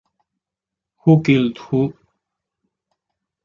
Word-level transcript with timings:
Who 1.03 1.21
Killed 1.21 1.59
Who? 1.59 1.93